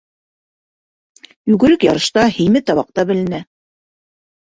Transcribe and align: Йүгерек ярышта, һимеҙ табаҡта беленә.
Йүгерек 1.53 1.87
ярышта, 1.91 2.27
һимеҙ 2.41 2.69
табаҡта 2.73 3.09
беленә. 3.15 3.47